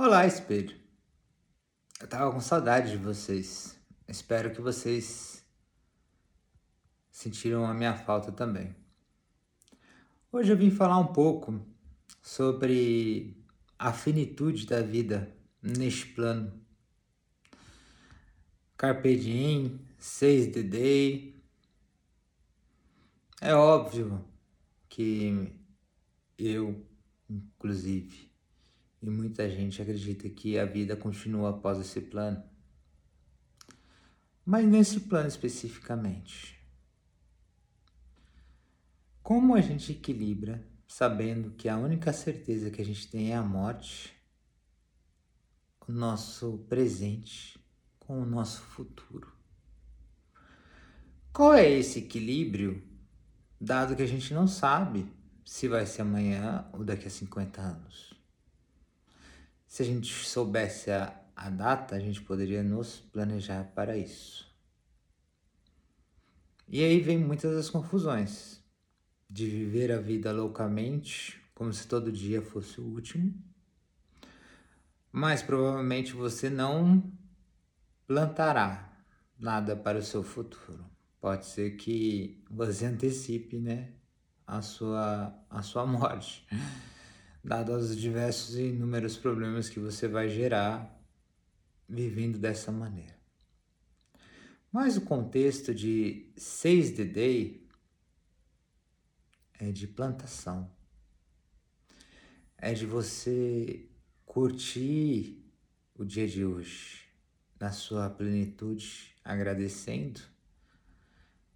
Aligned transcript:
Olá, 0.00 0.24
espelho. 0.24 0.78
Eu 2.00 2.06
tava 2.06 2.30
com 2.30 2.40
saudade 2.40 2.92
de 2.92 2.96
vocês. 2.96 3.76
Espero 4.06 4.54
que 4.54 4.60
vocês 4.60 5.44
sentiram 7.10 7.66
a 7.66 7.74
minha 7.74 7.96
falta 7.96 8.30
também. 8.30 8.76
Hoje 10.30 10.52
eu 10.52 10.56
vim 10.56 10.70
falar 10.70 10.98
um 10.98 11.08
pouco 11.08 11.60
sobre 12.22 13.44
a 13.76 13.92
finitude 13.92 14.66
da 14.66 14.80
vida 14.82 15.36
neste 15.60 16.06
plano. 16.06 16.52
Carpe 18.76 19.16
diem, 19.16 19.80
seis 19.98 20.46
the 20.52 20.62
day. 20.62 21.42
É 23.40 23.52
óbvio 23.52 24.24
que 24.88 25.52
eu, 26.38 26.86
inclusive, 27.28 28.27
e 29.02 29.08
muita 29.08 29.48
gente 29.48 29.80
acredita 29.80 30.28
que 30.28 30.58
a 30.58 30.64
vida 30.64 30.96
continua 30.96 31.50
após 31.50 31.78
esse 31.78 32.00
plano. 32.00 32.42
Mas 34.44 34.66
nesse 34.66 35.00
plano 35.00 35.28
especificamente, 35.28 36.58
como 39.22 39.54
a 39.54 39.60
gente 39.60 39.92
equilibra 39.92 40.66
sabendo 40.88 41.50
que 41.50 41.68
a 41.68 41.76
única 41.76 42.12
certeza 42.12 42.70
que 42.70 42.80
a 42.80 42.84
gente 42.84 43.08
tem 43.08 43.32
é 43.32 43.36
a 43.36 43.42
morte, 43.42 44.16
o 45.86 45.92
nosso 45.92 46.64
presente 46.68 47.58
com 47.98 48.22
o 48.22 48.26
nosso 48.26 48.62
futuro? 48.62 49.30
Qual 51.30 51.52
é 51.52 51.70
esse 51.70 52.00
equilíbrio, 52.00 52.82
dado 53.60 53.94
que 53.94 54.02
a 54.02 54.06
gente 54.06 54.32
não 54.32 54.48
sabe 54.48 55.06
se 55.44 55.68
vai 55.68 55.84
ser 55.84 56.02
amanhã 56.02 56.66
ou 56.72 56.82
daqui 56.82 57.06
a 57.06 57.10
50 57.10 57.60
anos? 57.60 58.07
Se 59.68 59.82
a 59.82 59.86
gente 59.86 60.12
soubesse 60.26 60.90
a, 60.90 61.14
a 61.36 61.50
data, 61.50 61.94
a 61.94 62.00
gente 62.00 62.22
poderia 62.22 62.62
nos 62.62 63.00
planejar 63.12 63.64
para 63.74 63.96
isso. 63.96 64.50
E 66.66 66.82
aí 66.82 66.98
vem 67.00 67.18
muitas 67.18 67.54
das 67.54 67.68
confusões 67.68 68.64
de 69.28 69.46
viver 69.46 69.92
a 69.92 70.00
vida 70.00 70.32
loucamente, 70.32 71.40
como 71.54 71.70
se 71.72 71.86
todo 71.86 72.10
dia 72.10 72.40
fosse 72.40 72.80
o 72.80 72.84
último, 72.84 73.34
mas 75.12 75.42
provavelmente 75.42 76.14
você 76.14 76.48
não 76.48 77.02
plantará 78.06 78.90
nada 79.38 79.76
para 79.76 79.98
o 79.98 80.02
seu 80.02 80.22
futuro. 80.22 80.82
Pode 81.20 81.44
ser 81.44 81.76
que 81.76 82.42
você 82.50 82.86
antecipe, 82.86 83.58
né, 83.58 83.92
a 84.46 84.62
sua 84.62 85.34
a 85.50 85.62
sua 85.62 85.84
morte 85.86 86.46
dado 87.48 87.72
os 87.72 87.96
diversos 87.96 88.56
e 88.56 88.64
inúmeros 88.64 89.16
problemas 89.16 89.70
que 89.70 89.80
você 89.80 90.06
vai 90.06 90.28
gerar 90.28 91.02
vivendo 91.88 92.38
dessa 92.38 92.70
maneira. 92.70 93.16
Mas 94.70 94.98
o 94.98 95.00
contexto 95.00 95.74
de 95.74 96.30
6 96.36 96.90
the 96.90 97.04
day 97.04 97.66
é 99.58 99.72
de 99.72 99.86
plantação. 99.86 100.70
É 102.58 102.74
de 102.74 102.84
você 102.84 103.88
curtir 104.26 105.42
o 105.94 106.04
dia 106.04 106.28
de 106.28 106.44
hoje 106.44 107.08
na 107.58 107.72
sua 107.72 108.10
plenitude, 108.10 109.16
agradecendo 109.24 110.20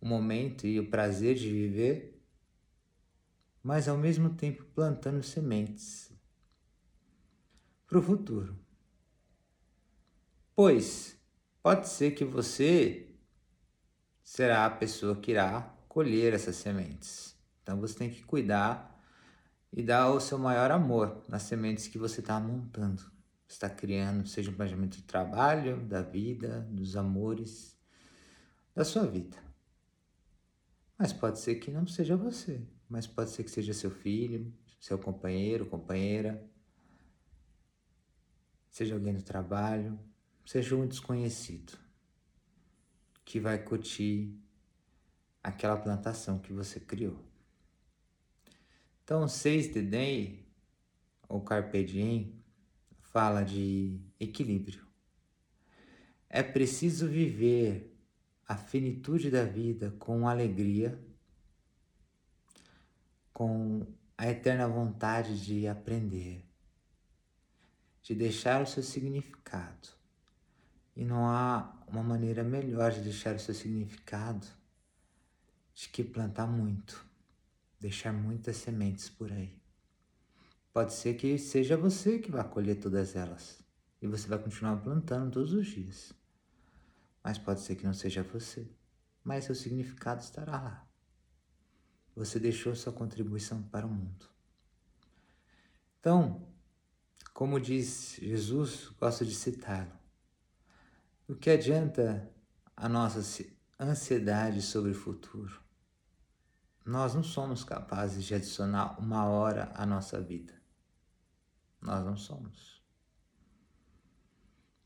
o 0.00 0.06
momento 0.06 0.66
e 0.66 0.80
o 0.80 0.90
prazer 0.90 1.36
de 1.36 1.48
viver 1.48 2.15
mas 3.66 3.88
ao 3.88 3.98
mesmo 3.98 4.30
tempo 4.30 4.64
plantando 4.66 5.24
sementes 5.24 6.12
para 7.84 7.98
o 7.98 8.02
futuro. 8.02 8.56
Pois 10.54 11.18
pode 11.60 11.88
ser 11.88 12.12
que 12.12 12.24
você 12.24 13.12
será 14.22 14.66
a 14.66 14.70
pessoa 14.70 15.16
que 15.16 15.32
irá 15.32 15.62
colher 15.88 16.32
essas 16.32 16.54
sementes. 16.54 17.36
Então 17.60 17.80
você 17.80 17.98
tem 17.98 18.08
que 18.08 18.22
cuidar 18.22 19.02
e 19.72 19.82
dar 19.82 20.12
o 20.12 20.20
seu 20.20 20.38
maior 20.38 20.70
amor 20.70 21.24
nas 21.28 21.42
sementes 21.42 21.88
que 21.88 21.98
você 21.98 22.20
está 22.20 22.38
montando, 22.38 23.02
está 23.48 23.68
criando, 23.68 24.28
seja 24.28 24.48
um 24.48 24.54
planejamento 24.54 24.98
do 24.98 25.02
trabalho, 25.02 25.84
da 25.86 26.02
vida, 26.02 26.60
dos 26.70 26.94
amores, 26.96 27.76
da 28.72 28.84
sua 28.84 29.04
vida. 29.04 29.36
Mas 30.96 31.12
pode 31.12 31.40
ser 31.40 31.56
que 31.56 31.72
não 31.72 31.84
seja 31.84 32.16
você 32.16 32.64
mas 32.88 33.06
pode 33.06 33.30
ser 33.30 33.44
que 33.44 33.50
seja 33.50 33.72
seu 33.72 33.90
filho, 33.90 34.52
seu 34.80 34.98
companheiro, 34.98 35.66
companheira, 35.66 36.48
seja 38.70 38.94
alguém 38.94 39.14
do 39.14 39.22
trabalho, 39.22 39.98
seja 40.44 40.76
um 40.76 40.86
desconhecido 40.86 41.78
que 43.24 43.40
vai 43.40 43.58
curtir 43.58 44.38
aquela 45.42 45.76
plantação 45.76 46.38
que 46.38 46.52
você 46.52 46.78
criou. 46.78 47.24
Então, 49.02 49.26
seis 49.28 49.72
de 49.72 49.82
day 49.82 50.46
ou 51.28 51.40
carpe 51.40 51.84
diem 51.84 52.42
fala 53.00 53.42
de 53.42 54.00
equilíbrio. 54.20 54.86
É 56.28 56.42
preciso 56.42 57.08
viver 57.08 57.96
a 58.46 58.56
finitude 58.56 59.30
da 59.30 59.44
vida 59.44 59.92
com 59.98 60.28
alegria 60.28 61.00
com 63.36 63.86
a 64.16 64.30
eterna 64.30 64.66
vontade 64.66 65.44
de 65.44 65.68
aprender, 65.68 66.42
de 68.00 68.14
deixar 68.14 68.62
o 68.62 68.66
seu 68.66 68.82
significado. 68.82 69.88
E 70.96 71.04
não 71.04 71.26
há 71.26 71.70
uma 71.86 72.02
maneira 72.02 72.42
melhor 72.42 72.92
de 72.92 73.02
deixar 73.02 73.34
o 73.34 73.38
seu 73.38 73.52
significado 73.52 74.46
de 75.74 75.86
que 75.90 76.02
plantar 76.02 76.46
muito, 76.46 77.04
deixar 77.78 78.10
muitas 78.10 78.56
sementes 78.56 79.10
por 79.10 79.30
aí. 79.30 79.54
Pode 80.72 80.94
ser 80.94 81.12
que 81.12 81.36
seja 81.36 81.76
você 81.76 82.18
que 82.18 82.30
vá 82.30 82.42
colher 82.42 82.76
todas 82.76 83.14
elas 83.14 83.62
e 84.00 84.06
você 84.06 84.26
vai 84.26 84.38
continuar 84.38 84.78
plantando 84.78 85.32
todos 85.32 85.52
os 85.52 85.66
dias. 85.66 86.10
Mas 87.22 87.36
pode 87.36 87.60
ser 87.60 87.76
que 87.76 87.84
não 87.84 87.92
seja 87.92 88.22
você, 88.22 88.66
mas 89.22 89.44
seu 89.44 89.54
significado 89.54 90.22
estará 90.22 90.52
lá 90.52 90.85
você 92.16 92.40
deixou 92.40 92.74
sua 92.74 92.92
contribuição 92.94 93.62
para 93.64 93.86
o 93.86 93.90
mundo. 93.90 94.26
Então, 96.00 96.48
como 97.34 97.60
diz 97.60 98.18
Jesus, 98.22 98.88
gosto 98.98 99.26
de 99.26 99.34
citá-lo. 99.34 99.92
O 101.28 101.34
que 101.34 101.50
adianta 101.50 102.32
a 102.74 102.88
nossa 102.88 103.20
ansiedade 103.78 104.62
sobre 104.62 104.92
o 104.92 104.94
futuro? 104.94 105.60
Nós 106.84 107.14
não 107.14 107.22
somos 107.22 107.62
capazes 107.62 108.24
de 108.24 108.34
adicionar 108.34 108.98
uma 108.98 109.26
hora 109.26 109.70
à 109.74 109.84
nossa 109.84 110.18
vida. 110.20 110.54
Nós 111.82 112.02
não 112.02 112.16
somos. 112.16 112.82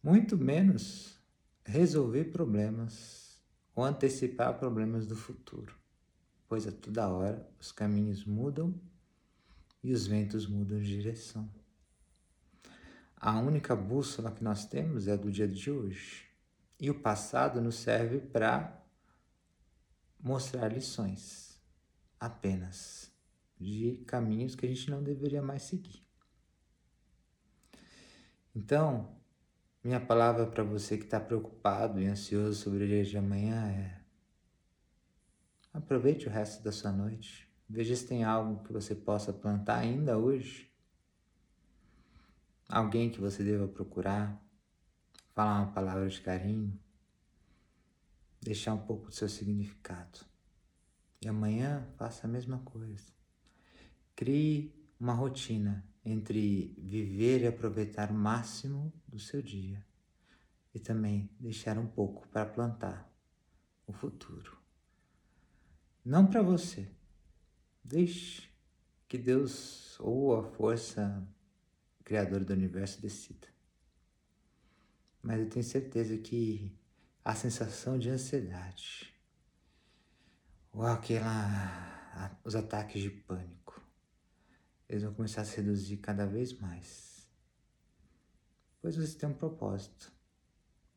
Muito 0.00 0.36
menos 0.36 1.18
resolver 1.64 2.26
problemas 2.26 3.40
ou 3.74 3.82
antecipar 3.82 4.56
problemas 4.58 5.06
do 5.06 5.16
futuro 5.16 5.85
pois 6.48 6.66
a 6.66 6.72
toda 6.72 7.08
hora 7.08 7.48
os 7.60 7.72
caminhos 7.72 8.24
mudam 8.24 8.74
e 9.82 9.92
os 9.92 10.06
ventos 10.06 10.46
mudam 10.46 10.78
de 10.78 10.86
direção. 10.86 11.48
A 13.16 13.38
única 13.40 13.74
bússola 13.74 14.30
que 14.30 14.44
nós 14.44 14.66
temos 14.66 15.08
é 15.08 15.12
a 15.12 15.16
do 15.16 15.30
dia 15.30 15.48
de 15.48 15.70
hoje. 15.70 16.26
E 16.78 16.90
o 16.90 17.00
passado 17.00 17.60
nos 17.60 17.76
serve 17.76 18.20
para 18.20 18.84
mostrar 20.20 20.68
lições 20.68 21.58
apenas 22.20 23.10
de 23.58 24.02
caminhos 24.06 24.54
que 24.54 24.66
a 24.66 24.68
gente 24.68 24.90
não 24.90 25.02
deveria 25.02 25.40
mais 25.40 25.62
seguir. 25.62 26.06
Então, 28.54 29.16
minha 29.82 30.00
palavra 30.00 30.46
para 30.46 30.64
você 30.64 30.98
que 30.98 31.04
está 31.04 31.20
preocupado 31.20 32.00
e 32.00 32.06
ansioso 32.06 32.60
sobre 32.60 32.84
o 32.84 32.86
dia 32.86 33.04
de 33.04 33.16
amanhã 33.16 33.66
é 33.68 34.05
Aproveite 35.76 36.26
o 36.26 36.30
resto 36.30 36.64
da 36.64 36.72
sua 36.72 36.90
noite. 36.90 37.46
Veja 37.68 37.94
se 37.94 38.06
tem 38.06 38.24
algo 38.24 38.64
que 38.64 38.72
você 38.72 38.94
possa 38.94 39.30
plantar 39.30 39.76
ainda 39.80 40.16
hoje. 40.16 40.72
Alguém 42.66 43.10
que 43.10 43.20
você 43.20 43.44
deva 43.44 43.68
procurar. 43.68 44.42
Falar 45.34 45.60
uma 45.60 45.72
palavra 45.72 46.08
de 46.08 46.18
carinho. 46.22 46.80
Deixar 48.40 48.72
um 48.72 48.86
pouco 48.86 49.08
do 49.08 49.14
seu 49.14 49.28
significado. 49.28 50.20
E 51.20 51.28
amanhã 51.28 51.86
faça 51.98 52.26
a 52.26 52.30
mesma 52.30 52.58
coisa. 52.60 53.12
Crie 54.14 54.74
uma 54.98 55.12
rotina 55.12 55.86
entre 56.02 56.74
viver 56.78 57.42
e 57.42 57.46
aproveitar 57.46 58.10
o 58.10 58.14
máximo 58.14 58.90
do 59.06 59.18
seu 59.18 59.42
dia 59.42 59.84
e 60.74 60.80
também 60.80 61.28
deixar 61.38 61.76
um 61.76 61.86
pouco 61.86 62.26
para 62.28 62.46
plantar 62.46 63.12
o 63.86 63.92
futuro. 63.92 64.65
Não 66.06 66.24
para 66.24 66.40
você. 66.40 66.88
Deixe 67.82 68.48
que 69.08 69.18
Deus 69.18 69.98
ou 69.98 70.36
a 70.36 70.44
força 70.44 71.26
Criador 72.04 72.44
do 72.44 72.52
universo 72.52 73.02
decida. 73.02 73.48
Mas 75.20 75.40
eu 75.40 75.48
tenho 75.48 75.64
certeza 75.64 76.16
que 76.16 76.78
a 77.24 77.34
sensação 77.34 77.98
de 77.98 78.08
ansiedade, 78.08 79.12
ou 80.72 80.86
aquela, 80.86 82.38
os 82.44 82.54
ataques 82.54 83.02
de 83.02 83.10
pânico, 83.10 83.82
eles 84.88 85.02
vão 85.02 85.12
começar 85.12 85.40
a 85.40 85.44
se 85.44 85.56
reduzir 85.56 85.96
cada 85.96 86.24
vez 86.24 86.52
mais. 86.52 87.28
Pois 88.80 88.94
você 88.94 89.18
tem 89.18 89.28
um 89.28 89.34
propósito 89.34 90.12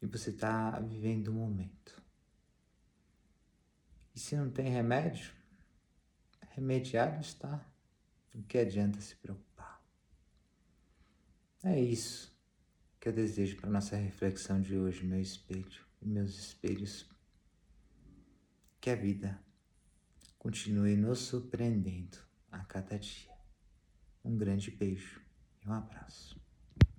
e 0.00 0.06
você 0.06 0.30
está 0.30 0.80
vivendo 0.80 1.28
o 1.28 1.32
um 1.32 1.34
momento. 1.34 2.03
E 4.14 4.20
se 4.20 4.36
não 4.36 4.50
tem 4.50 4.70
remédio, 4.70 5.32
remediado 6.50 7.20
está. 7.20 7.64
O 8.34 8.42
que 8.42 8.58
adianta 8.58 9.00
se 9.00 9.16
preocupar? 9.16 9.82
É 11.62 11.80
isso 11.80 12.32
que 13.00 13.08
eu 13.08 13.12
desejo 13.12 13.56
para 13.56 13.70
nossa 13.70 13.96
reflexão 13.96 14.60
de 14.60 14.76
hoje, 14.76 15.04
meu 15.04 15.20
espelho 15.20 15.84
e 16.00 16.06
meus 16.06 16.38
espelhos. 16.38 17.08
Que 18.80 18.90
a 18.90 18.96
vida 18.96 19.42
continue 20.38 20.96
nos 20.96 21.20
surpreendendo 21.20 22.18
a 22.50 22.64
cada 22.64 22.98
dia. 22.98 23.32
Um 24.24 24.36
grande 24.36 24.70
beijo 24.70 25.20
e 25.62 25.68
um 25.68 25.72
abraço. 25.72 26.43